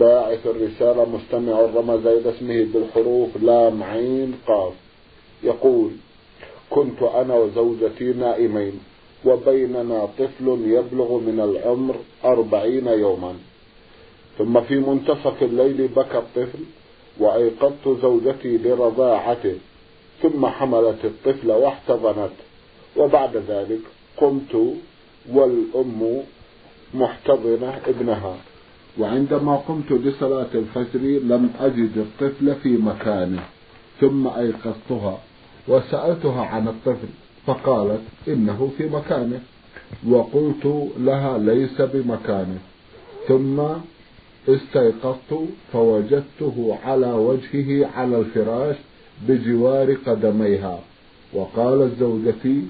[0.00, 4.72] باعث الرسالة مستمع رمز إلى اسمه بالحروف لام عين قاف.
[5.42, 5.90] يقول
[6.70, 8.80] كنت أنا وزوجتي نائمين
[9.24, 11.94] وبيننا طفل يبلغ من العمر
[12.24, 13.34] أربعين يوما.
[14.38, 16.58] ثم في منتصف الليل بكى الطفل
[17.18, 19.56] وأيقظت زوجتي لرضاعته
[20.22, 22.44] ثم حملت الطفل واحتضنته.
[22.96, 23.80] وبعد ذلك
[24.16, 24.74] قمت
[25.32, 26.22] والأم
[26.94, 28.36] محتضنة ابنها.
[28.98, 33.42] وعندما قمت لصلاة الفجر لم أجد الطفل في مكانه
[34.00, 35.18] ثم أيقظتها
[35.68, 37.08] وسألتها عن الطفل
[37.46, 39.40] فقالت إنه في مكانه
[40.08, 42.58] وقلت لها ليس بمكانه
[43.28, 43.60] ثم
[44.48, 48.76] استيقظت فوجدته على وجهه على الفراش
[49.28, 50.78] بجوار قدميها
[51.32, 52.62] وقالت زوجتي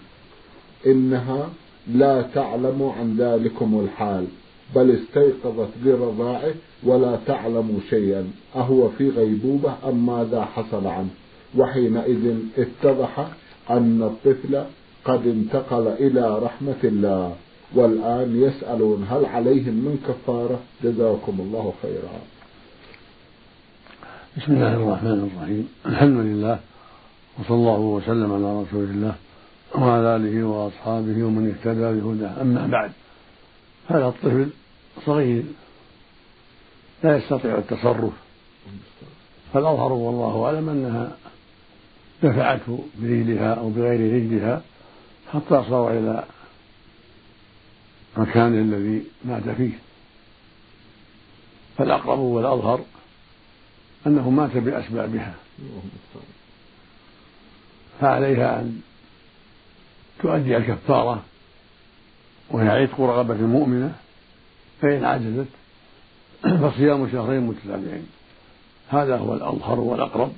[0.86, 1.48] إنها
[1.94, 4.26] لا تعلم عن ذلكم الحال.
[4.74, 8.30] بل استيقظت برضاعه ولا تعلم شيئا.
[8.56, 11.08] أهو في غيبوبة أم ماذا حصل عنه؟
[11.56, 13.28] وحينئذ اتضح
[13.70, 14.64] أن الطفل
[15.04, 17.36] قد انتقل إلى رحمة الله.
[17.74, 22.20] والآن يسألون هل عليهم من كفارة؟ جزاكم الله خيرا.
[24.36, 25.68] بسم الله الرحمن الرحيم.
[25.86, 26.58] الحمد لله
[27.38, 29.14] وصلى الله وسلم على رسول الله
[29.74, 32.42] وعلى آله وأصحابه ومن اهتدى بهداه.
[32.42, 32.90] أما بعد
[33.88, 34.48] هذا الطفل
[35.06, 35.44] صغير.
[37.02, 38.12] لا يستطيع التصرف.
[39.52, 41.16] فالأظهر والله أعلم أنها
[42.22, 44.62] دفعته برجلها أو بغير رجلها
[45.32, 46.24] حتى صار إلى
[48.16, 49.78] المكان الذي مات فيه.
[51.78, 52.80] فالأقرب والأظهر
[54.06, 55.34] أنه مات بأسبابها.
[58.00, 58.80] فعليها أن
[60.22, 61.22] تؤدي الكفارة
[62.50, 63.94] وهي عتق رغبة المؤمنة
[64.80, 65.46] فإن عجزت
[66.62, 68.06] فصيام شهرين متتابعين.
[68.88, 70.32] هذا هو الأظهر والأقرب.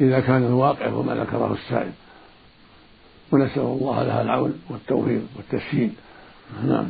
[0.00, 1.92] إذا كان الواقع هو ما ذكره السائل.
[3.32, 5.92] ونسأل الله لها العون والتوفيق والتسهيل.
[6.64, 6.88] نعم.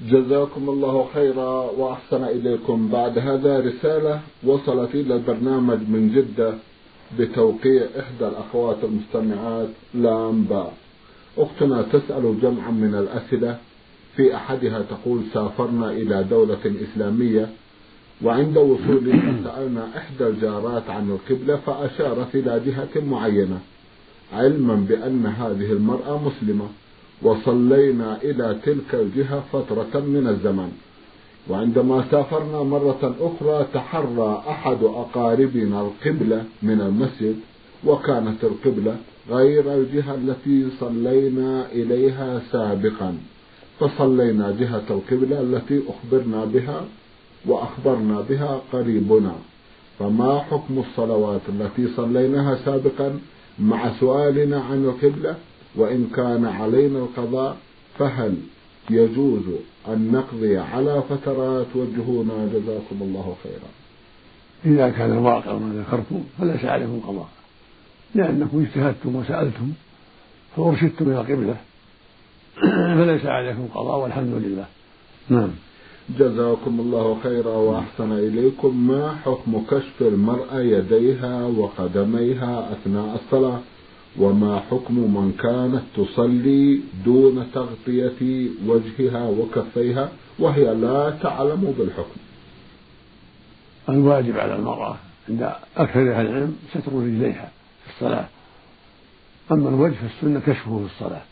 [0.00, 2.88] جزاكم الله خيرا وأحسن إليكم.
[2.88, 6.54] بعد هذا رسالة وصلت إلى البرنامج من جدة
[7.18, 10.72] بتوقيع إحدى الأخوات المستمعات لام باء
[11.38, 13.58] أختنا تسأل جمعا من الأسئلة.
[14.18, 17.48] في أحدها تقول سافرنا إلى دولة إسلامية
[18.22, 23.58] وعند وصولنا سألنا إحدى الجارات عن القبلة فأشارت إلى جهة معينة
[24.32, 26.68] علما بأن هذه المرأة مسلمة
[27.22, 30.72] وصلينا إلى تلك الجهة فترة من الزمن.
[31.50, 37.36] وعندما سافرنا مرة أخرى تحرى أحد أقاربنا القبلة من المسجد
[37.86, 38.96] وكانت القبلة
[39.30, 43.18] غير الجهة التي صلينا إليها سابقا.
[43.80, 46.84] فصلينا جهة القبلة التي أخبرنا بها
[47.46, 49.34] وأخبرنا بها قريبنا.
[49.98, 53.18] فما حكم الصلوات التي صليناها سابقا
[53.58, 55.36] مع سؤالنا عن القبلة؟
[55.76, 57.56] وإن كان علينا القضاء
[57.98, 58.34] فهل
[58.90, 59.42] يجوز
[59.88, 63.70] أن نقضي على فترات وجهونا؟ جزاكم الله خيرا.
[64.64, 67.28] إذا كان الواقع ما ذكرتم فليس عليكم قضاء.
[68.14, 69.72] لأنكم اجتهدتم وسألتم
[70.56, 71.56] فأرشدتم إلى القبلة.
[72.98, 74.66] فليس عليكم قضاء والحمد لله.
[75.28, 75.50] نعم.
[76.18, 78.86] جزاكم الله خيرا وأحسن إليكم.
[78.88, 83.60] ما حكم كشف المرأة يديها وقدميها أثناء الصلاة؟
[84.18, 90.08] وما حكم من كانت تصلي دون تغطية وجهها وكفيها
[90.38, 92.20] وهي لا تعلم بالحكم؟
[93.88, 94.96] الواجب على المرأة
[95.28, 95.42] عند
[95.76, 97.50] أكثر أهل العلم ستر رجليها
[97.84, 98.26] في الصلاة.
[99.52, 101.22] أما الوجه فالسنة كشفه في الصلاة.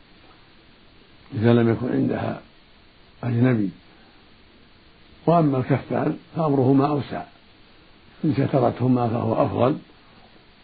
[1.34, 2.40] إذا لم يكن عندها
[3.24, 3.70] أجنبي.
[5.26, 7.22] وأما الكفان فأمرهما أوسع.
[8.24, 9.76] إن سترتهما فهو أفضل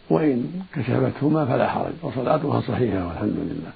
[0.09, 1.93] وإن كشفتهما فلا حرج.
[2.01, 3.71] وصلاتها صحيحة والحمد لله.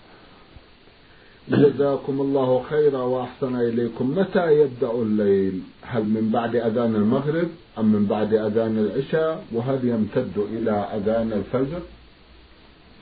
[1.50, 4.16] جزاكم الله خيرا وأحسن إليكم.
[4.18, 7.48] متى يبدأ الليل؟ هل من بعد أذان المغرب
[7.78, 11.82] أم من بعد أذان العشاء؟ وهل يمتد إلى أذان الفجر؟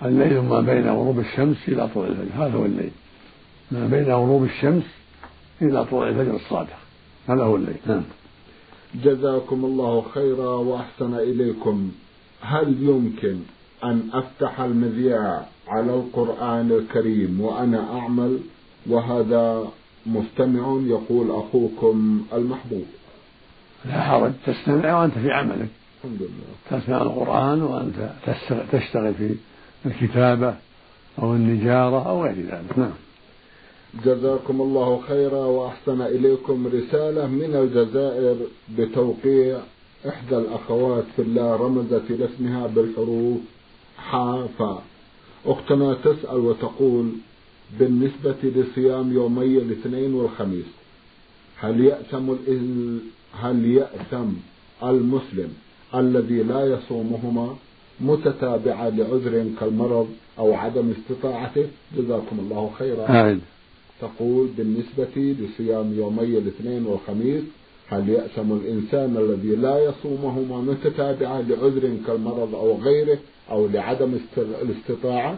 [0.06, 2.45] الليل ما بين غروب الشمس إلى طلوع الفجر.
[2.45, 2.92] هذا هو الليل.
[3.71, 4.83] ما بين غروب الشمس
[5.62, 6.77] إلى طلوع الفجر الصادق.
[7.27, 7.77] هذا هو الليل.
[7.88, 8.03] نعم.
[9.03, 11.91] جزاكم الله خيرا وأحسن إليكم.
[12.41, 13.39] هل يمكن
[13.83, 18.39] أن أفتح المذياع على القرآن الكريم وأنا أعمل؟
[18.89, 19.67] وهذا
[20.06, 22.85] مستمع يقول أخوكم المحبوب.
[23.85, 25.69] لا حرج تستمع وأنت في عملك.
[26.03, 26.79] الحمد لله.
[26.79, 28.09] تسمع القرآن وأنت
[28.71, 29.35] تشتغل في
[29.85, 30.56] الكتابة
[31.19, 32.77] أو النجارة أو غير ذلك.
[32.77, 32.91] نعم.
[34.03, 38.36] جزاكم الله خيرا وأحسن إليكم رسالة من الجزائر
[38.77, 39.59] بتوقيع
[40.07, 43.38] إحدى الأخوات في الله رمزت إلى اسمها بالحروف
[43.97, 44.83] حافا
[45.45, 47.12] أختنا تسأل وتقول
[47.80, 50.65] بالنسبة لصيام يومي الاثنين والخميس
[51.59, 52.33] هل يأثم
[53.41, 54.30] هل يأثم
[54.83, 55.53] المسلم
[55.95, 57.56] الذي لا يصومهما
[58.01, 60.07] متتابعة لعذر كالمرض
[60.39, 61.68] أو عدم استطاعته؟
[61.98, 63.21] جزاكم الله خيرا.
[63.21, 63.41] آمين.
[64.01, 67.44] تقول بالنسبة لصيام يومي الاثنين والخميس
[67.88, 73.18] هل يأثم الإنسان الذي لا يصومهما متتابعة لعذر كالمرض أو غيره
[73.51, 75.38] أو لعدم الاستطاعة؟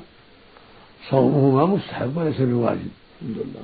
[1.09, 2.91] صومهما مستحب وليس بواجب.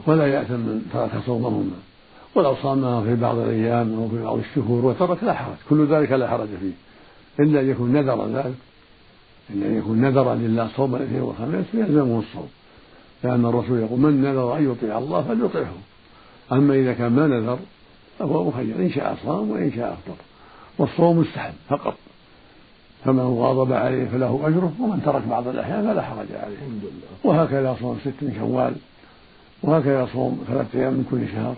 [0.07, 1.79] ولا يأثم من ترك صومهما.
[2.35, 6.29] ولو صامها في بعض الأيام أو في بعض الشهور وترك لا حرج كل ذلك لا
[6.29, 6.73] حرج فيه.
[7.43, 8.55] إلا أن يكون نذر ذلك
[9.49, 12.49] إلا أن يكون نذرا لله صوم الاثنين والخميس فيلزمه الصوم.
[13.23, 15.73] لأن الرسول يقول من نذر أن يطيع الله فليطعه.
[16.51, 17.59] أما إذا كان ما نذر
[18.19, 20.15] فهو مخير إن شاء صام وإن شاء أفطر.
[20.77, 21.95] والصوم مستحب فقط.
[23.05, 26.57] فمن واظب عليه فله أجره ومن ترك بعض الأحيان فلا حرج عليه.
[27.23, 28.75] وهكذا صوم ست من شوال
[29.63, 31.55] وهكذا صوم ثلاثة أيام من كل شهر.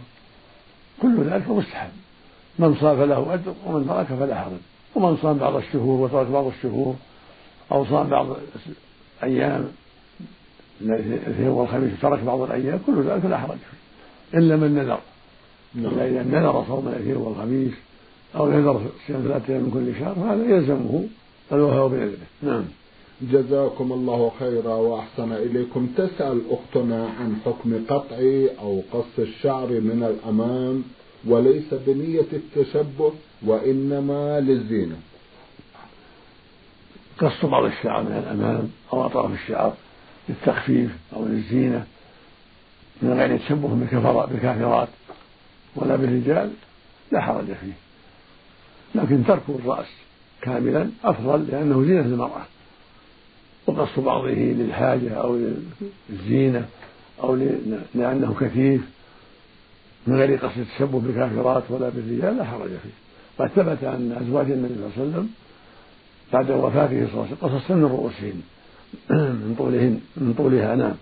[1.01, 1.89] كل ذلك مستحب.
[2.59, 4.51] من صام فله أجر ومن ترك فلا حرج.
[4.95, 6.95] ومن صام بعض الشهور وترك بعض الشهور
[7.71, 8.27] أو صام بعض
[9.23, 9.67] أيام
[10.81, 14.99] الاثنين والخميس وترك بعض الأيام كل ذلك لا حرج فيه إلا من نذر.
[15.75, 15.93] نعم.
[15.93, 17.73] إلا إذا نذر صوم الاثنين والخميس
[18.35, 21.03] أو نذر صيام ثلاثة أيام من كل شهر فهذا يلزمه
[21.51, 22.63] الوفاء بنذره نعم.
[23.21, 25.87] جزاكم الله خيرا وأحسن إليكم.
[25.97, 28.17] تسأل أختنا عن حكم قطع
[28.61, 30.83] أو قص الشعر من الأمام
[31.27, 33.13] وليس بنية التشبه
[33.45, 34.95] وإنما للزينة.
[37.17, 39.73] قص بعض الشعر من الأمام أو أطراف الشعر.
[40.29, 41.85] للتخفيف أو للزينة
[43.01, 43.67] من غير تشبه
[44.25, 44.87] بالكافرات
[45.75, 46.51] ولا بالرجال
[47.11, 47.73] لا حرج فيه.
[48.95, 49.87] لكن ترك الرأس
[50.41, 52.45] كاملا أفضل لأنه زينة المرأة.
[53.67, 55.39] وقص بعضه للحاجة أو
[56.09, 56.65] للزينة
[57.23, 57.35] أو
[57.95, 58.81] لأنه كثيف.
[60.07, 63.05] من غير قصد التشبه بالكافرات ولا بالرجال لا حرج فيه.
[63.39, 65.29] قد ثبت أن أزواج النبي صلى الله عليه وسلم
[66.33, 68.41] بعد وفاته صلى الله عليه وسلم قصصن رؤوسهن
[69.43, 70.95] من طولهن من طولها نعم.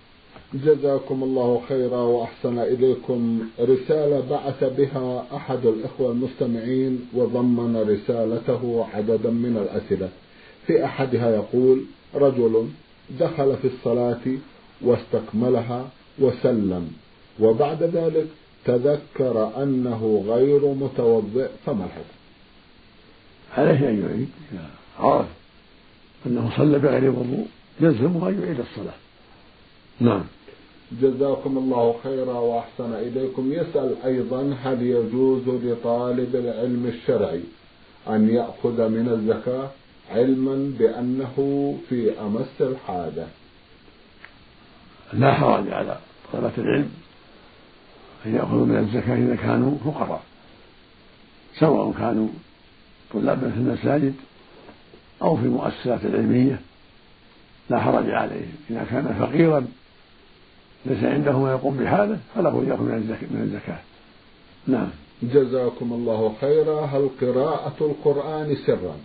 [0.54, 3.40] جزاكم الله خيرا وأحسن إليكم.
[3.60, 10.08] رسالة بعث بها أحد الإخوة المستمعين وضمن رسالته عددا من الأسئلة.
[10.66, 12.68] في أحدها يقول رجل
[13.20, 14.38] دخل في الصلاة
[14.82, 15.88] واستكملها
[16.18, 16.92] وسلم
[17.40, 18.26] وبعد ذلك
[18.64, 22.14] تذكر أنه غير متوضئ فما الحكم؟
[23.56, 24.28] عليه أن يعيد.
[24.98, 25.26] عرف
[26.26, 27.46] أنه صلى بغير وضوء.
[27.80, 28.94] يلزمه أن يعيد الصلاة.
[30.00, 30.24] نعم.
[31.02, 33.52] جزاكم الله خيرا وأحسن إليكم.
[33.52, 37.40] يسأل أيضا هل يجوز لطالب العلم الشرعي
[38.08, 39.70] أن يأخذ من الزكاة
[40.10, 41.34] علما بأنه
[41.88, 43.26] في أمس الحاجة؟
[45.12, 45.98] لا حرج على
[46.32, 46.90] طلبة العلم
[48.26, 50.22] أن يأخذوا من الزكاة إذا كانوا فقراء.
[51.58, 52.28] سواء كانوا
[53.12, 54.14] طلابا في المساجد
[55.22, 56.60] أو في المؤسسات العلميه
[57.70, 58.46] لا حرج عليه.
[58.70, 59.66] إذا كان فقيرا
[60.86, 63.78] ليس عنده ما يقوم بحاله فله يأخذ من الزكاة.
[64.66, 64.88] نعم.
[65.22, 66.80] جزاكم الله خيرا.
[66.80, 68.96] هل قراءة القرآن سرا؟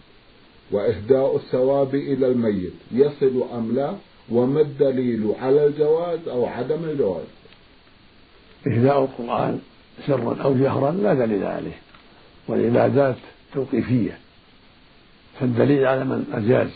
[0.72, 3.94] وإهداء الثواب إلى الميت يصل أم لا؟
[4.32, 7.26] وما الدليل على الجواز أو عدم الجواز؟
[8.68, 9.60] إهداء القرآن
[10.08, 11.78] سرا أو جهرا لا دليل عليه
[12.48, 13.16] والعبادات
[13.54, 14.18] توقيفية.
[15.40, 16.70] فالدليل على من؟ أجاز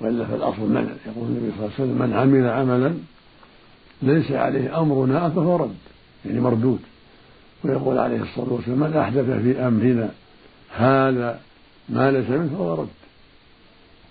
[0.00, 2.94] وإلا فالأصل منع يقول النبي صلى الله عليه وسلم من عمل عملا
[4.02, 5.76] ليس عليه أمرنا فهو رد
[6.26, 6.80] يعني مردود.
[7.64, 10.10] ويقول عليه الصلاة والسلام من أحدث في أمرنا
[10.76, 11.40] هذا
[11.88, 12.88] ما ليس منه فهو رد.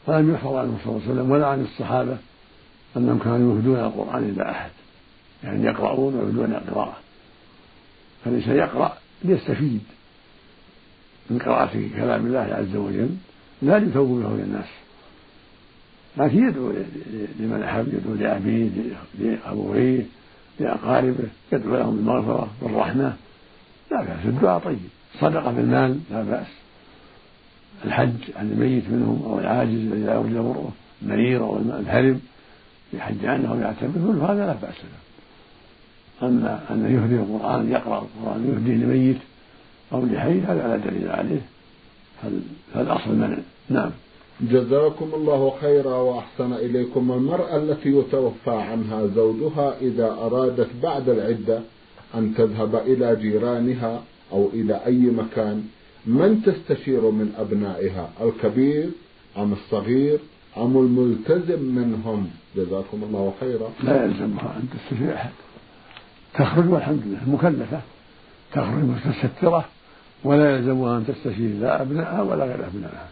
[0.07, 2.17] فلم يحفظ عنه صلى الله عليه وسلم ولا عن الصحابة
[2.97, 4.69] أنهم كانوا يهدون القرآن إلى أحد
[5.43, 6.97] يعني يقرؤون ويهدون القراءة
[8.25, 9.81] فالإنسان يقرأ ليستفيد
[11.29, 13.09] من قراءة كلام الله عز وجل
[13.61, 14.65] لا ليثوب به للناس
[16.17, 16.73] لكن يدعو
[17.39, 18.69] لمن أحب يدعو لأبيه
[19.19, 20.05] لأبويه
[20.59, 23.13] لأقاربه يدعو لهم بالمغفرة والرحمة.
[23.91, 24.79] لا بأس الدعاء طيب.
[25.19, 26.47] صدقة بالمال لا بأس.
[27.85, 32.21] الحج عن الميت منهم أو العاجز الذي لا يرجى بره المريض أو الهرم
[32.93, 36.27] يحج عنه أو يعتمر كل هذا لا بأس له.
[36.27, 39.17] أما أن يهدي القرآن يقرأ القرآن يهديه لميت
[39.93, 41.41] أو لحي هذا لا دليل عليه.
[42.73, 43.37] فالأصل منع.
[43.69, 43.91] نعم.
[44.41, 47.11] جزاكم الله خيرا وأحسن إليكم.
[47.11, 51.59] المرأة التي يتوفى عنها زوجها إذا أرادت بعد العدة
[52.15, 54.01] أن تذهب إلى جيرانها
[54.31, 55.63] أو إلى أي مكان
[56.05, 58.89] من تستشير من أبنائها؟ الكبير
[59.37, 60.19] أم الصغير
[60.57, 63.69] أم الملتزم منهم؟ جزاكم الله خيرا.
[63.83, 65.31] لا يلزمها أن تستشير أحد.
[66.33, 67.81] تخرج والحمد لله مكلفة.
[68.53, 69.65] تخرج متسترة
[70.23, 73.09] ولا يلزمها أن تستشير لا أبنائها ولا غير أبنائها.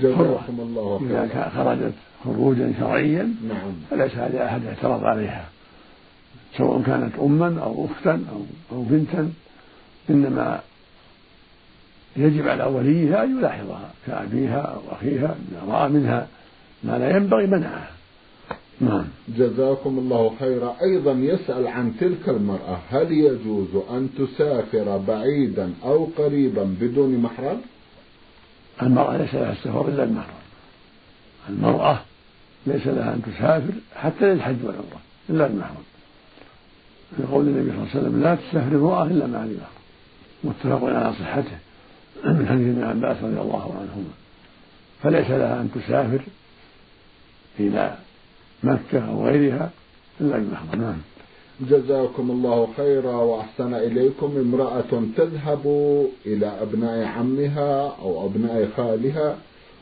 [0.00, 1.24] جزاكم الله خيرا.
[1.24, 3.72] إذا خرجت خروجا شرعيا نعم.
[3.90, 5.48] فليس لأحد اعتراض عليها.
[6.56, 8.40] سواء كانت أما أو أختا أو
[8.76, 9.30] أو بنتا
[10.10, 10.60] إنما
[12.16, 16.26] يجب على وليها أن يلاحظها كأبيها أو أخيها إذا رأى منها
[16.84, 17.90] ما لا ينبغي منعها
[18.80, 19.04] نعم.
[19.28, 20.76] جزاكم الله خيرا.
[20.82, 27.60] أيضا يسأل عن تلك المرأة هل يجوز أن تسافر بعيدا أو قريبا بدون محرم
[28.82, 30.34] المرأة ليس لها السفر إلا المحرم
[31.48, 31.98] المرأة
[32.66, 35.00] ليس لها أن تسافر حتى للحج والعمرة
[35.30, 35.84] إلا المحرم
[37.18, 39.74] يقول النبي صلى الله عليه وسلم لا تسافر امرأة إلا مع المحرم
[40.44, 41.58] متفق على صحته
[42.24, 44.10] من حديث ابن عباس رضي الله عنهما.
[45.02, 46.20] فليس لها أن تسافر
[47.60, 47.96] إلى
[48.62, 49.70] مكة أو غيرها
[50.20, 50.96] إلا المحرم نعم.
[51.60, 55.66] جزاكم الله خيرا وأحسن إليكم امرأة تذهب
[56.26, 59.36] إلى أبناء عمها أو أبناء خالها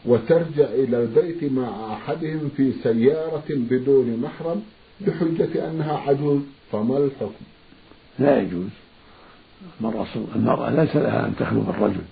[0.05, 4.63] وترجع إلى البيت مع أحدهم في سيارة بدون محرم
[5.01, 6.41] بحجة أنها عجوز
[6.73, 7.45] فما الحكم؟
[8.19, 8.69] لا يجوز.
[10.37, 12.05] المرأة ليس لها أن تخلو بالرجل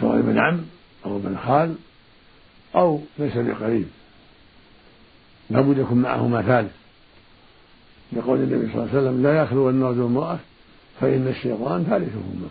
[0.00, 0.60] سواء ابن عم
[1.06, 1.74] أو ابن خال
[2.76, 3.86] أو ليس بقريب
[5.50, 6.83] لابد يكون معهما ثالث.
[8.12, 10.38] يقول النبي صلى الله عليه وسلم لا يخلو الرجل امرأة
[11.00, 12.48] فإن الشيطان ثالثهما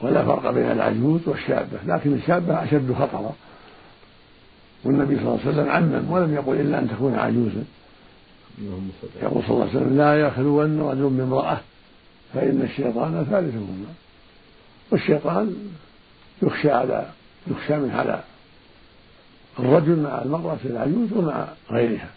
[0.00, 3.32] ولا فرق بين العجوز والشابة لكن الشابة أشد خطرا.
[4.84, 7.64] والنبي صلى الله عليه وسلم عمم ولم يقل إلا أن تكون عجوزا.
[9.22, 11.60] يقول صلى الله عليه وسلم لا يخلون رجل بامرأة
[12.34, 13.94] فإن الشيطان ثالثهما
[14.90, 15.56] والشيطان
[16.42, 17.06] يخشى على
[17.46, 18.22] يخشى من على
[19.58, 22.10] الرجل مع المرأة العجوز ومع غيرها.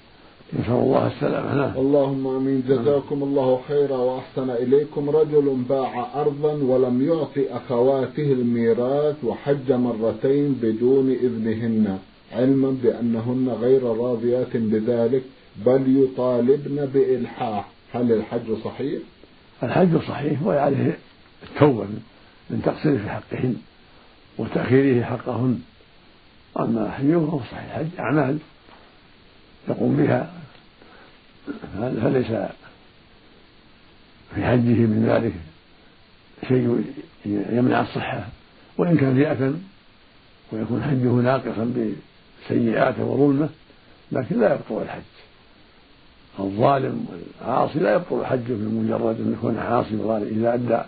[0.53, 1.55] نسأل الله السلامة.
[1.55, 1.77] نعم.
[1.77, 2.63] اللهم آمين.
[2.67, 5.09] جزاكم الله خيرا وأحسن إليكم.
[5.09, 11.99] رجل باع أرضا ولم يعطي أخواته الميراث وحج مرتين بدون إذنهن
[12.31, 15.23] علما بأنهن غير راضيات بذلك
[15.65, 17.69] بل يطالبن بإلحاح.
[17.93, 19.01] هل الحج صحيح؟
[19.63, 20.97] الحج صحيح وعليه
[21.43, 21.85] التوبه
[22.49, 23.55] من تقصيره في حقهن
[24.37, 25.59] وتأخيره حقهن.
[26.59, 27.75] أما حجه فهو صحيح.
[27.75, 28.37] الحج أعمال
[29.69, 30.38] يقوم بها
[32.01, 32.27] فليس
[34.35, 35.33] في حجه من ذلك
[36.47, 36.83] شيء
[37.25, 38.27] يمنع الصحة؟
[38.77, 39.53] وإن كان في أثم
[40.51, 41.73] ويكون حجه ناقصا
[42.45, 43.49] بسيئاته وظلمه
[44.11, 45.01] لكن لا يبطل الحج.
[46.39, 50.81] الظالم والعاصي لا يبطل حجه بمجرد أن يكون عاصي وظالم إذا أدى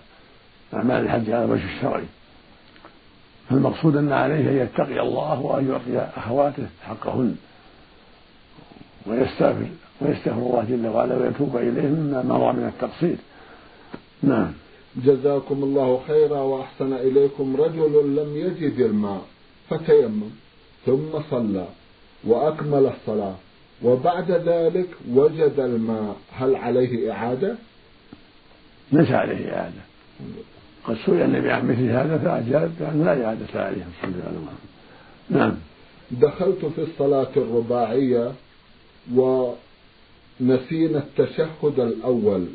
[0.73, 2.05] أعمال الحج على الوجه الشرعي.
[3.49, 7.35] فالمقصود أن عليه أن يتقي الله وأن يعطي أخواته حقهن
[9.05, 9.67] ويستغفر
[10.01, 13.17] ويستغفر الله جل وعلا ويتوب إليه مما مضى من التقصير.
[14.23, 14.51] نعم.
[14.95, 19.21] جزاكم الله خيرا وأحسن إليكم رجل لم يجد الماء
[19.69, 20.29] فتيمم
[20.85, 21.67] ثم صلى
[22.23, 23.35] وأكمل الصلاة
[23.83, 26.15] وبعد ذلك وجد الماء.
[26.31, 27.55] هل عليه إعادة؟
[28.91, 29.81] ليس عليه إعادة.
[30.83, 33.85] قد سئل النبي عن مثل هذا فأجاب بأن لا إعادة عليه.
[34.01, 34.47] صلى الله عليه وسلم
[35.29, 35.55] نعم.
[36.11, 38.31] دخلت في الصلاة الرباعية
[40.39, 42.45] ونسينا التشهد الأول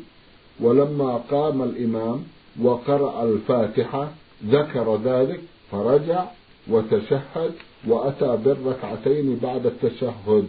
[0.59, 2.23] ولما قام الإمام
[2.61, 4.11] وقرأ الفاتحة
[4.45, 5.41] ذكر ذلك
[5.71, 6.25] فرجع
[6.67, 7.51] وتشهد
[7.87, 10.47] وأتى بالركعتين بعد التشهد.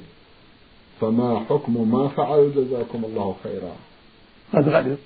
[1.00, 3.72] فما حكم ما فعل؟ جزاكم الله خيرا.
[4.54, 4.98] قد غلط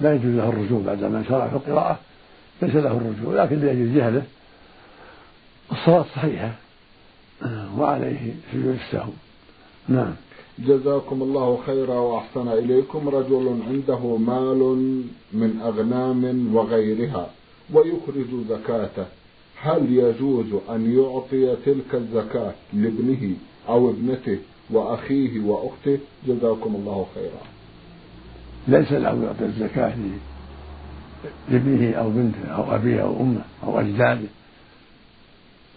[0.00, 1.98] لا يجوز له الرجوع بعد ما شرع في القراءة
[2.62, 4.22] ليس له الرجوع لكن لأجل جهله.
[5.72, 6.52] الصلاة صحيحة
[7.78, 9.12] وعليه سجود السهو.
[9.88, 10.14] نعم.
[10.58, 13.08] جزاكم الله خيرا وأحسن إليكم.
[13.08, 14.60] رجل عنده مال
[15.32, 17.30] من أغنام وغيرها
[17.72, 19.06] ويخرج زكاته.
[19.62, 23.34] هل يجوز أن يعطي تلك الزكاة لابنه
[23.68, 24.38] أو ابنته
[24.70, 27.42] وأخيه وأخته؟ جزاكم الله خيرا.
[28.68, 29.94] ليس له يعطي الزكاة
[31.48, 34.28] لابنه أو بنته أو أبيه أو أمه أو أجداده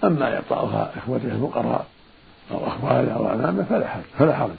[0.03, 1.87] أما اعطاؤها إخوته الفقراء.
[2.51, 4.55] أو اخواله أو امامه فلا حرج فلا حرج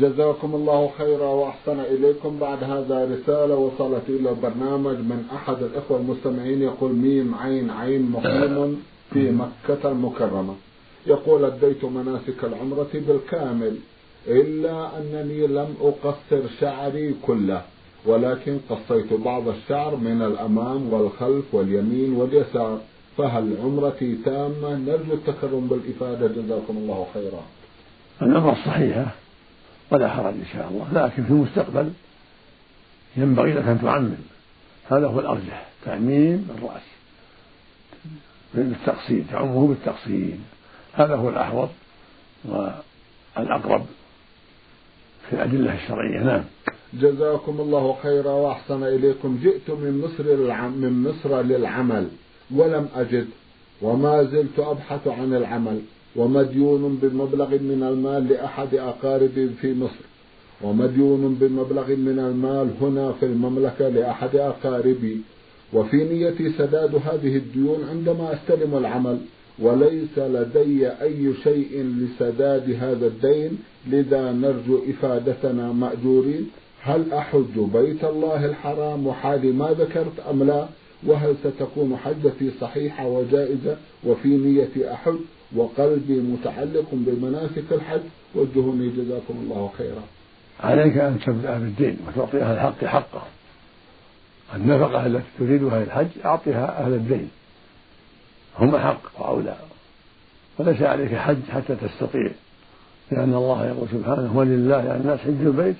[0.00, 2.38] جزاكم الله خيرا وأحسن إليكم.
[2.40, 8.82] بعد هذا رسالة وصلت إلى البرنامج من أحد الإخوة المستمعين يقول ميم عين عين مقيم
[9.12, 10.54] في مكة المكرمة.
[11.06, 13.76] يقول أديت مناسك العمرة بالكامل
[14.26, 17.62] إلا أنني لم أقصر شعري كله
[18.06, 22.78] ولكن قصيت بعض الشعر من الأمام والخلف واليمين واليسار.
[23.18, 27.42] فهل عمرتي تامة؟ نرجو التكرم بالإفادة جزاكم الله خيرا.
[28.22, 29.14] العمره صحيحه
[29.90, 31.92] ولا حرج إن شاء الله لكن في المستقبل
[33.16, 34.14] ينبغي لك أن تعمم
[34.90, 36.82] هذا هو الأرجح تعميم الرأس
[38.54, 40.38] بالتقصير تعمه بالتقصير.
[40.92, 41.68] هذا هو الأحوط
[42.44, 43.86] والأقرب
[45.28, 46.24] في الأدلة الشرعية.
[46.24, 46.44] نعم.
[46.94, 49.38] جزاكم الله خيرا وأحسن إليكم.
[49.42, 50.24] جئت من مصر
[50.68, 52.08] من مصر للعمل.
[52.50, 53.26] ولم أجد
[53.82, 55.80] وما زلت أبحث عن العمل
[56.16, 60.04] ومديون بمبلغ من المال لأحد أقاربي في مصر
[60.62, 65.20] ومديون بمبلغ من المال هنا في المملكة لأحد أقاربي
[65.72, 69.18] وفي نيتي سداد هذه الديون عندما أستلم العمل
[69.58, 76.50] وليس لدي أي شيء لسداد هذا الدين لذا نرجو إفادتنا مأجورين.
[76.80, 80.66] هل أحج بيت الله الحرام؟ وحالي ما ذكرت أم لا؟
[81.06, 85.16] وهل ستكون حجتي صحيحة وجائزة وفي نيتي أحج
[85.56, 88.00] وقلبي متعلق بمناسك الحج.
[88.34, 90.02] وجهوني جزاكم الله خيرا.
[90.60, 93.22] عليك أن تبدأ بالدين وتعطي أهل الحق حقه
[94.54, 97.30] النفقة التي تريدها للحج أعطها أهل الدين.
[98.58, 99.56] هم أحق وأولى.
[100.58, 102.30] وليس عليك حج حتى تستطيع.
[103.10, 105.76] لأن الله يقول سبحانه ولله الناس حج البيت.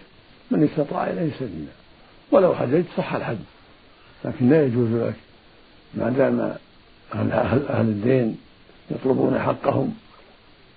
[0.50, 1.73] من استطاع إليه سبيلا.
[2.33, 3.37] ولو حججت صح الحج.
[4.25, 5.14] لكن لا يجوز لك
[5.95, 6.57] ما دام
[7.14, 8.37] أهل الدين
[8.90, 9.95] يطلبون حقهم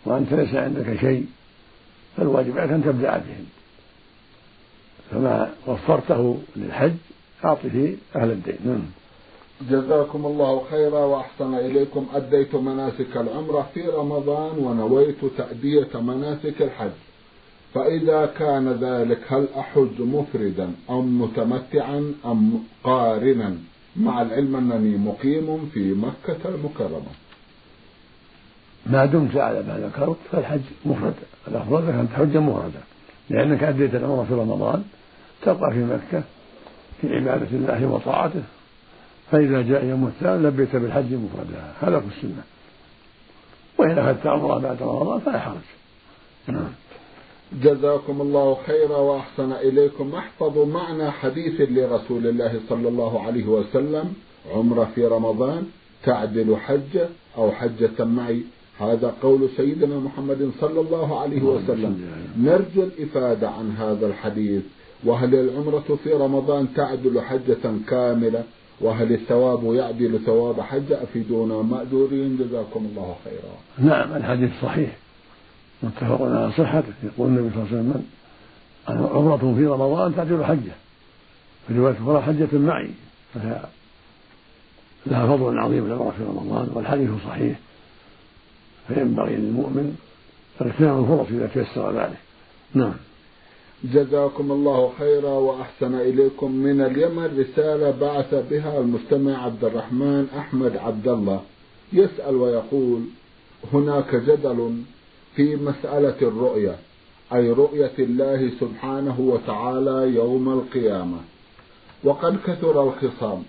[0.05, 1.25] وأنت ليس عندك شيء
[2.17, 3.45] فالواجب عليك أن تبدأ بهم.
[5.11, 6.93] فما وفرته للحج
[7.45, 8.57] أعطه أهل الدين.
[8.65, 8.83] نعم.
[9.69, 12.07] جزاكم الله خيرا وأحسن إليكم.
[12.13, 17.06] أديت مناسك العمرة في رمضان ونويت تأدية مناسك الحج.
[17.77, 23.57] فإذا كان ذلك هل أحج مفردا أم متمتعا أم قارنا؟
[23.95, 27.11] مع العلم أنني مقيم في مكة المكرمة.
[28.85, 31.13] ما دمت على ما ذكرت فالحج مفرد.
[31.47, 32.81] الأفضل لك أن تحج مفردا
[33.29, 34.83] لأنك أديت العمرة في رمضان
[35.41, 36.23] تبقى في مكة
[37.01, 38.43] في عبادة الله وطاعته.
[39.31, 41.73] فإذا جاء يوم الثاني لبيت بالحج مفردا.
[41.81, 42.43] هذا هو السنة.
[43.77, 45.55] وإن أخذت عمرة بعد رمضان فلا حرج.
[46.47, 46.69] نعم.
[47.63, 50.15] جزاكم الله خيرا وأحسن إليكم.
[50.15, 54.13] احفظوا معنى حديث لرسول الله صلى الله عليه وسلم.
[54.53, 55.63] عمرة في رمضان
[56.03, 58.41] تعدل حجه أو حجة معي.
[58.79, 62.01] هذا قول سيدنا محمد صلى الله عليه وسلم.
[62.37, 64.63] نرجو الإفادة عن هذا الحديث.
[65.03, 68.43] وهل العمرة في رمضان تعدل حجة كاملة؟
[68.81, 73.89] وهل الثواب يعدل ثواب حج أفيدونا مأجورين؟ جزاكم الله خيرا.
[73.89, 74.97] نعم الحديث صحيح.
[75.83, 78.05] متفق على صحته يقول النبي صلى الله عليه وسلم
[78.87, 80.71] عمرة في رمضان تعدل حجة.
[81.67, 82.89] في رواية أخرى حجة معي
[83.33, 83.61] فهي
[85.05, 87.59] لها فضل عظيم العمرة في رمضان والحديث صحيح.
[88.87, 89.97] فينبغي للمؤمن
[90.61, 92.17] اغتنام الفرص إذا تيسر ذلك.
[92.73, 92.93] نعم.
[93.83, 96.51] جزاكم الله خيرا وأحسن إليكم.
[96.51, 101.41] من اليمن رسالة بعث بها المستمع عبد الرحمن أحمد عبد الله.
[101.93, 103.01] يسأل ويقول
[103.73, 104.83] هناك جدل
[105.37, 106.75] في مسألة الرؤية
[107.33, 111.17] أي رؤية الله سبحانه وتعالى يوم القيامة.
[112.03, 113.43] وقد كثر الخصام.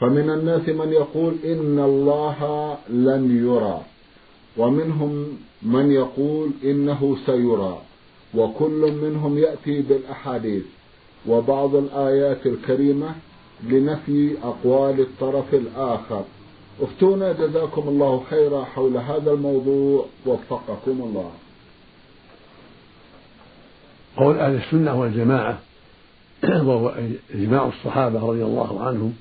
[0.00, 2.38] فمن الناس من يقول إن الله
[2.88, 3.82] لن يرى
[4.56, 7.78] ومنهم من يقول إنه سيرى
[8.34, 10.64] وكل منهم يأتي بالأحاديث.
[11.28, 13.14] وبعض الآيات الكريمة
[13.62, 16.24] لنفي أقوال الطرف الآخر.
[16.80, 20.06] افتونا جزاكم الله خيرا حول هذا الموضوع.
[20.26, 21.30] وفقكم الله.
[24.16, 25.58] قول أهل السنة والجماعة
[26.44, 26.94] وهو
[27.34, 29.14] إجماع الصحابة رضي الله عنهم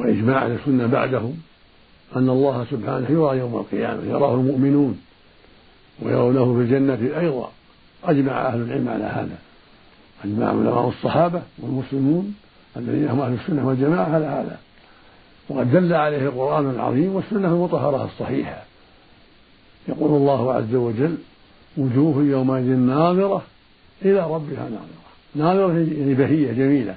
[0.00, 1.36] وإجماع أهل السنة بعدهم
[2.16, 5.00] أن الله سبحانه يرى يوم القيامة يراه المؤمنون
[6.02, 7.50] ويرونه في الجنة أيضا.
[8.04, 9.38] أجمع أهل العلم على هذا.
[10.24, 12.34] أجمع علماء الصحابة والمسلمون
[12.76, 14.58] الذين هم أهل السنة والجماعة على هذا.
[15.48, 18.62] وقد دل عليه القرآن العظيم والسنة المطهرة الصحيحة.
[19.88, 21.16] يقول الله عز وجل
[21.76, 23.42] وجوه يومئذ ناظرة
[24.02, 25.04] إلى ربها ناظرة.
[25.34, 26.94] ناظرة يعني بهية جميلة.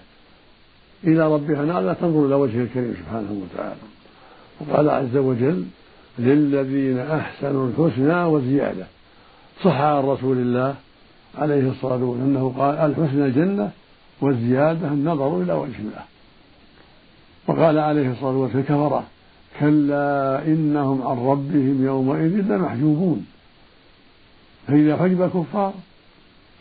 [1.04, 3.82] إلى ربها ناظرة تنظر إلى وجهه الكريم سبحانه وتعالى.
[4.60, 5.66] وقال عز وجل
[6.20, 8.86] للذين أحسنوا الحسنى وزيادة.
[9.64, 10.76] صح عن رسول الله
[11.38, 13.72] عليه الصلاة والسلام أنه قال الحسنى الجنة
[14.22, 16.04] والزيادة النظر إلى وجه الله.
[17.48, 19.04] وقال عليه الصلاة والسلام كفرة
[19.60, 23.26] كلا إنهم عن ربهم يومئذ لمحجوبون.
[24.68, 25.74] فإذا حجب الكفار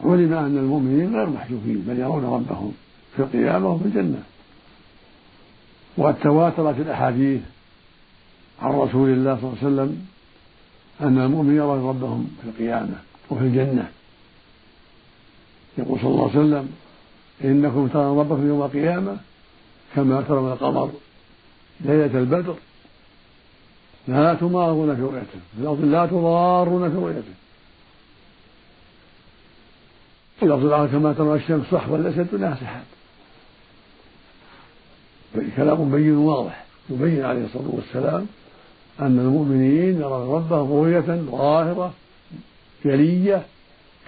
[0.04, 2.72] علم أن المؤمنين غير محجوبين بل يرون ربهم
[3.16, 4.22] في القيامة وفي الجنة.
[5.96, 7.40] وقد تواترت الأحاديث
[8.62, 10.06] عن رسول الله صلى الله عليه وسلم
[11.00, 12.94] أن المؤمن يرى ربهم في القيامة
[13.30, 13.90] وفي الجنة.
[15.78, 16.68] يقول صلى الله عليه وسلم
[17.44, 19.16] إنكم ترون ربكم يوم القيامة
[19.94, 20.90] كما ترون القمر.
[21.80, 22.54] ليلة البدر
[24.08, 27.34] لا تمارون في رؤيته في الأرض لا تضارون في رؤيته
[30.36, 32.84] في اللفظ الآخر كما ترون الشمس صحوا ليست دونها سحاب
[35.56, 36.64] كلام بين واضح.
[36.90, 38.26] يبين عليه الصلاة والسلام
[39.00, 41.92] أن المؤمنين يرون ربهم رؤية ظاهرة
[42.84, 43.46] جلية.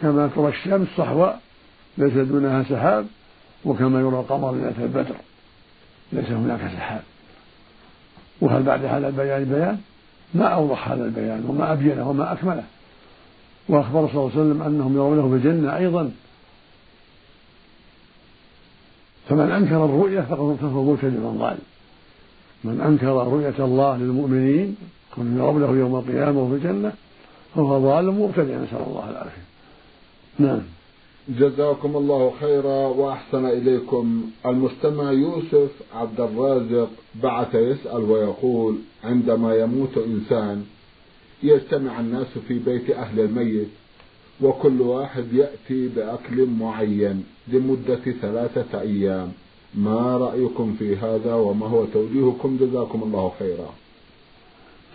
[0.00, 1.32] كما ترى الشمس صحوا
[1.98, 3.06] ليس دونها سحاب
[3.64, 5.16] وكما يرى القمر ليلة البدر.
[6.12, 7.02] ليس هناك سحاب
[8.40, 9.78] وهل بعد هذا البيان بيان
[10.34, 12.64] ما أوضح هذا البيان وما أبينه وما أكمله.
[13.68, 16.10] وأخبر صلى الله عليه وسلم أنهم يرونه في الجنة أيضا.
[19.28, 21.58] فمن أنكر الرؤية فهو مرتد ضال
[22.64, 24.76] من أنكر رؤية الله للمؤمنين
[25.16, 26.92] كن يرونه يوم القيامة وفي الجنة
[27.54, 29.42] فهو ضال مبتدع نسأل الله العافية.
[30.38, 30.60] نعم.
[31.28, 34.22] جزاكم الله خيرا وأحسن إليكم.
[34.46, 36.90] المستمع يوسف عبد الرازق
[37.22, 40.64] بعث يسأل ويقول عندما يموت إنسان
[41.42, 43.68] يجتمع الناس في بيت أهل الميت
[44.40, 49.32] وكل واحد يأتي بأكل معين لمدة ثلاثة أيام.
[49.74, 53.74] ما رأيكم في هذا وما هو توجيهكم؟ جزاكم الله خيرا.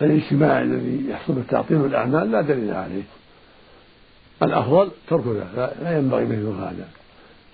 [0.02, 3.02] الاجتماع الذي يحصل بالتعطيل الأعمال لا دليل عليه.
[4.42, 6.88] الأفضل ترك ذلك لا ينبغي مثل هذا.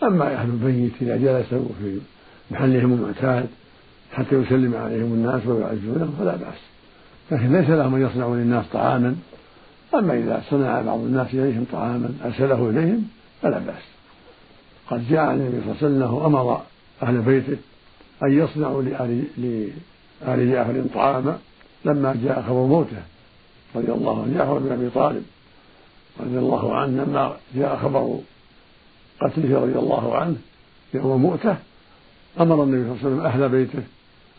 [0.02, 1.98] أما أهل البيت إذا جلسوا في
[2.50, 3.46] محلهم المعتاد
[4.12, 6.58] حتى يسلم عليهم الناس ويعزونهم فلا بأس.
[7.30, 9.16] لكن ليس لهم أن يصنعوا للناس طعاما.
[9.94, 13.08] أما إذا صنع بعض الناس إليهم طعاما أرسله إليهم
[13.42, 13.82] فلا بأس.
[14.90, 16.62] قد جاء النبي صلى الله عليه وسلم أنه أمر
[17.02, 17.56] أهل بيته
[18.22, 21.38] أن يصنعوا لآل لآل جعفر طعاما
[21.84, 23.02] لما جاء خبر موته
[23.76, 25.22] رضي الله عنه جعفر بن أبي طالب.
[26.20, 28.18] رضي الله عنه لما جاء خبر
[29.20, 30.36] قتله رضي الله عنه
[30.94, 31.56] يوم مؤته
[32.40, 33.82] أمر النبي صلى الله عليه وسلم أهل بيته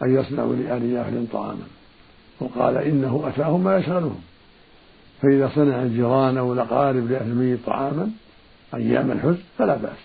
[0.04, 1.68] أن يصنعوا لآل جعفر طعاما.
[2.40, 4.22] وقال إنه أتاهم ما يشغلهم.
[5.22, 8.12] فإذا صنع الجيران أو الأقارب لأهل الميت طعاما
[8.76, 10.00] أيام الحزن فلا بأس.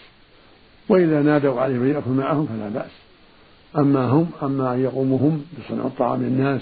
[0.88, 2.90] وإذا نادوا عليه من يأكل معهم فلا بأس.
[3.78, 6.60] أما هم أما أن يقوموا هم بصنع الطعام للناس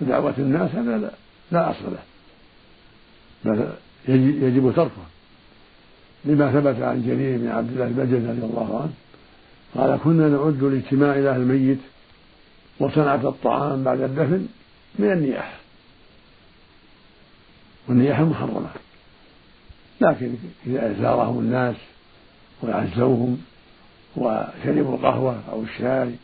[0.00, 1.10] ودعوة الناس هذا لا,
[1.52, 2.02] لا أصل له.
[3.44, 3.68] بل
[4.08, 5.12] يجب تركه.
[6.24, 8.92] لما ثبت عن جرير بن عبد الله البجلي رضي الله عنه
[9.74, 11.78] قال كنا نعد الاجتماع إلى الميت
[12.80, 14.46] وصنعة الطعام بعد الدفن
[14.98, 15.56] من النياحة
[17.88, 18.70] والنياحة محرمة
[20.00, 20.34] لكن
[20.66, 21.76] إذا زارهم الناس
[22.62, 23.38] وعزوهم
[24.16, 26.14] وشربوا القهوة أو الشاي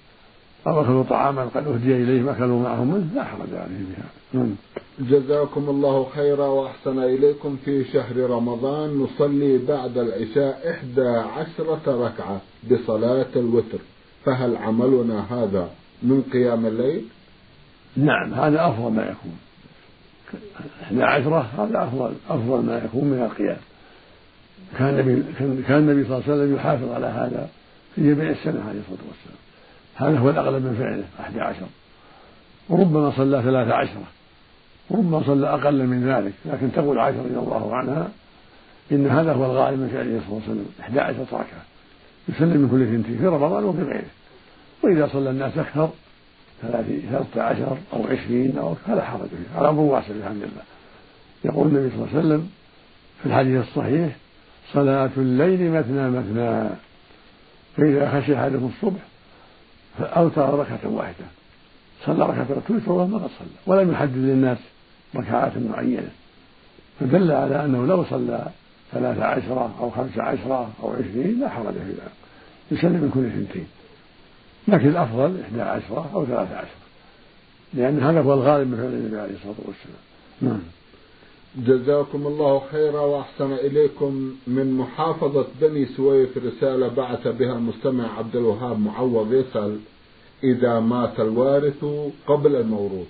[0.68, 4.08] أو أكلوا طعاما قد أهدي إليهم أكلوا معهم منه لا حرج عليهم بها.
[4.32, 4.54] نعم.
[5.00, 8.98] جزاكم الله خيرا وأحسن إليكم في شهر رمضان.
[8.98, 13.78] نصلي بعد العشاء إحدى عشرة ركعة بصلاة الوتر.
[14.24, 15.70] فهل عملنا هذا
[16.02, 17.04] من قيام الليل؟
[17.96, 19.38] نعم هذا أفضل ما يكون.
[20.82, 23.60] إحدى عشرة هذا أفضل أفضل ما يكون من القيام.
[24.78, 25.22] كان النبي
[25.62, 27.48] كان النبي صلى الله عليه وسلم يحافظ على هذا
[27.94, 29.47] في جميع السنة عليه الصلاة والسلام.
[29.98, 31.66] هذا هو الأغلب من فعله أحد عشر.
[32.68, 34.02] وربما صلى ثلاث عشرة.
[34.90, 36.32] وربما صلى أقل من ذلك.
[36.44, 38.08] لكن تقول عائشة رضي الله عنها
[38.92, 40.66] إن هذا هو الغالب من فعله صلى الله عليه وسلم.
[40.80, 41.64] إحدى عشرة ركعة.
[42.28, 44.10] يسلم من كل ثنتين في رمضان وفي غيره.
[44.82, 45.90] وإذا صلى الناس أكثر
[46.62, 50.62] ثلاثة عشر أو عشرين أو فلا حرج فيه على أمر واسع الحمد لله.
[51.44, 52.50] يقول النبي صلى الله عليه وسلم
[53.22, 54.16] في الحديث الصحيح
[54.72, 56.68] صلاة الليل مثنى مثنى.
[57.76, 59.00] فإذا خشي أحدكم الصبح
[59.98, 61.24] فأوتر ركعة واحدة.
[62.06, 64.58] صلى ركعة الوتر وما قد صلى ولم يحدد للناس
[65.16, 66.10] ركعات معينة.
[67.00, 68.46] فدل على أنه لو صلى
[68.92, 72.12] ثلاث عشرة أو خمس عشرة أو عشرين لا حرج في ذلك.
[72.70, 73.66] يسلم من كل اثنتين.
[74.68, 76.88] لكن الأفضل إحدى عشرة أو ثلاث عشرة.
[77.74, 80.02] لأن هذا هو الغالب من فعل النبي عليه الصلاة والسلام.
[80.40, 80.60] نعم.
[81.66, 88.78] جزاكم الله خيرا وأحسن إليكم من محافظة بني سويف رسالة بعث بها المستمع عبد الوهاب
[88.78, 89.78] معوض يسأل
[90.44, 91.84] إذا مات الوارث
[92.26, 93.06] قبل الموروث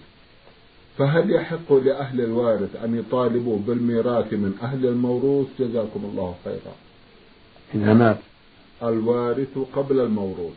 [0.99, 6.75] فهل يحق لأهل الوارث أن يطالبوا بالميراث من أهل الموروث؟ جزاكم الله خيرا.
[7.75, 8.19] إذا مات.
[8.83, 10.55] الوارث قبل الموروث.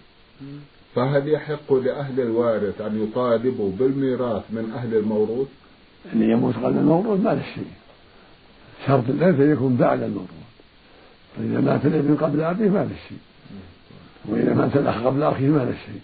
[0.95, 5.47] فهل يحق لأهل الوارث أن يطالبوا بالميراث من أهل الموروث؟
[6.13, 7.80] اللي يموت قبل الموروث ما له شيء.
[8.87, 10.29] شرط الإرث يكون بعد الموروث
[11.37, 13.17] فإذا مات الابن قبل أبيه ما له شيء.
[14.25, 16.01] وإذا مات الأخ قبل أخيه ما له شيء.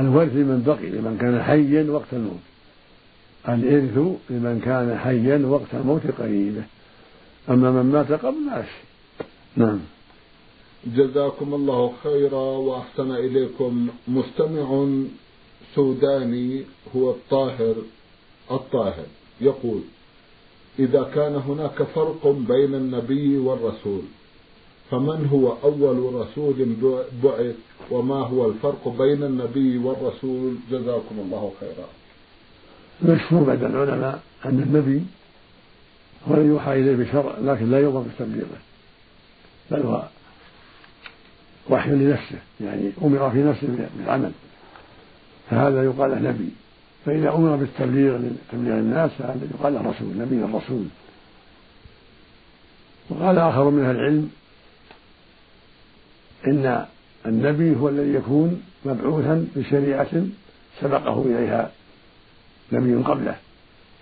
[0.00, 2.40] الورث لمن بقي لمن كان حيا وقت الموت.
[3.48, 3.98] الإرث
[4.30, 6.62] لمن كان حيا وقت موت قريبه
[7.48, 9.26] أما من مات قبل ما له شيء.
[9.56, 9.80] نعم.
[10.86, 13.88] جزاكم الله خيرا وأحسن إليكم.
[14.08, 14.86] مستمع
[15.74, 16.62] سوداني
[16.96, 17.74] هو الطاهر.
[18.50, 19.06] الطاهر.
[19.40, 19.80] يقول
[20.78, 24.02] إذا كان هناك فرق بين النبي والرسول
[24.90, 26.54] فمن هو أول رسول
[27.24, 27.56] بعث
[27.90, 31.86] وما هو الفرق بين النبي والرسول؟ جزاكم الله خيرا.
[33.14, 35.02] مشهور بعد العلماء أن النبي
[36.28, 38.58] هو الذي يوحى إليه بشرع لكن لا يؤمر بتبليغه
[39.70, 40.02] بل هو
[41.70, 44.32] وحي لنفسه يعني أمر في نفسه بالعمل
[45.50, 46.48] فهذا يقال له نبي.
[47.06, 50.84] فإذا أمر بالتبليغ لتبليغ الناس فهذا يقال له رسول نبي الرسول.
[53.10, 54.30] وقال آخر من أهل العلم
[56.46, 56.86] إن
[57.26, 60.26] النبي هو الذي يكون مبعوثا بشريعة
[60.80, 61.70] سبقه إليها
[62.72, 63.36] نبي قبله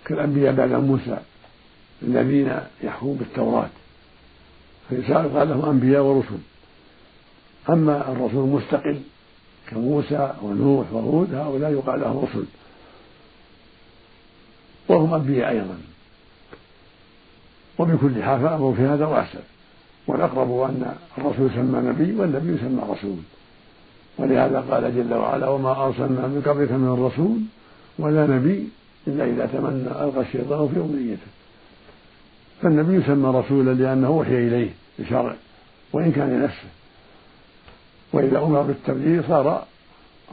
[0.05, 1.17] كالأنبياء بعد موسى
[2.01, 3.69] الذين يحكمون بالتوراة.
[4.89, 6.37] فيقال لهم أنبياء ورسل.
[7.69, 8.99] أما الرسول المستقل
[9.67, 12.45] كموسى ونوح وهود هؤلاء يقال لهم رسل.
[14.93, 15.77] وهم أنبياء أيضا.
[17.79, 19.39] وبكل حال فالأمر في هذا واسع
[20.07, 23.17] والأقرب أن الرسول يسمى نبي والنبي يسمى رسول.
[24.17, 27.37] ولهذا قال جل وعلا وما أرسلنا من قبلك من الرسول
[27.99, 28.69] ولا نبي
[29.07, 31.27] إلا إذا تمنى ألقى الشيطان في أمنيته.
[32.61, 35.35] فالنبي يسمى رسولا لأنه أوحي إليه بشرع
[35.93, 36.69] وإن كان لنفسه.
[38.13, 39.65] وإذا أمر بالتبليغ صار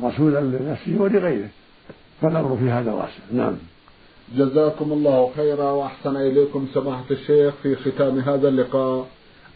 [0.03, 1.49] رسولا لنفسه ولغيره.
[2.23, 3.57] فالأمر في هذا واسع نعم.
[4.37, 9.07] جزاكم الله خيرا وأحسن إليكم سماحة الشيخ في ختام هذا اللقاء.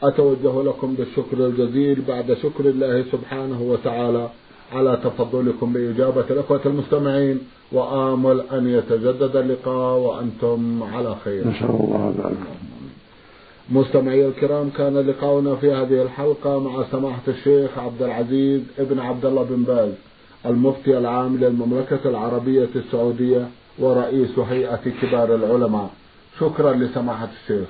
[0.03, 4.29] أتوجه لكم بالشكر الجزيل بعد شكر الله سبحانه وتعالى
[4.73, 7.41] على تفضلكم بإجابة الأخوة المستمعين.
[7.73, 11.49] وآمل أن يتجدد اللقاء وأنتم على خير.
[11.49, 12.33] نسأل الله
[13.71, 19.43] مستمعي الكرام كان لقاؤنا في هذه الحلقة مع سماحة الشيخ عبد العزيز ابن عبد الله
[19.43, 19.93] بن باز
[20.47, 23.49] المفتي العام للمملكة العربية السعودية.
[23.79, 25.91] ورئيس هيئة كبار العلماء.
[26.41, 27.69] شكرا لسماحة الشيخ.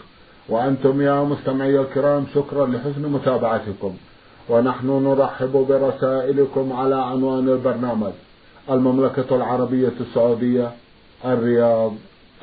[0.49, 3.95] وأنتم يا مستمعي الكرام شكرا لحسن متابعتكم.
[4.49, 8.13] ونحن نرحب برسائلكم على عنوان البرنامج.
[8.71, 10.71] المملكة العربية السعودية
[11.25, 11.93] الرياض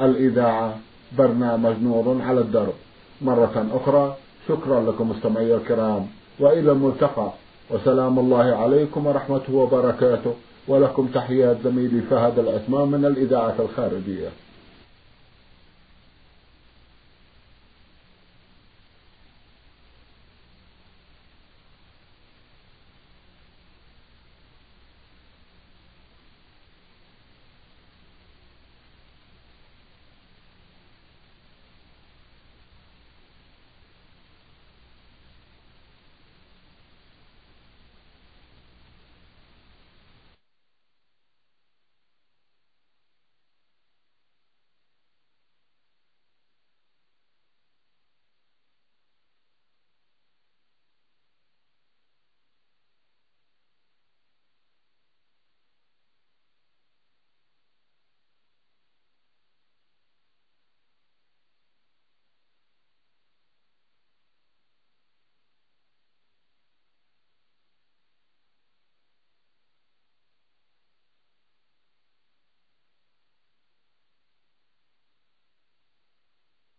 [0.01, 0.77] الإذاعة
[1.17, 2.73] برنامج نور على الدرب.
[3.21, 4.15] مرة أخرى
[4.47, 6.07] شكرا لكم مستمعي الكرام.
[6.39, 7.31] وإلى الملتقى.
[7.69, 10.33] وسلام الله عليكم ورحمته وبركاته.
[10.67, 14.29] ولكم تحيات زميلي فهد العثمان من الإذاعة الخارجية.